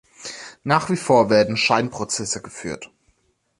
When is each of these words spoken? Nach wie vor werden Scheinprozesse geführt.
Nach 0.63 0.89
wie 0.89 0.95
vor 0.95 1.29
werden 1.29 1.55
Scheinprozesse 1.55 2.41
geführt. 2.41 2.89